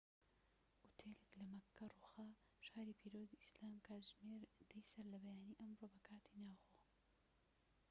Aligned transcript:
ئوتێلێك 0.83 1.31
لە 1.39 1.43
مەککە 1.51 1.85
ڕووخا، 1.93 2.29
شاری 2.67 2.97
پیرۆزی 2.99 3.41
ئیسلام 3.41 3.75
کاتژمێر 3.87 4.41
١٠ی 4.57 4.81
سەرلەبەیانی 4.91 5.59
ئەمڕۆ 5.61 5.85
بە 5.93 5.99
کاتی 6.07 6.37
ناوخۆ 6.45 6.73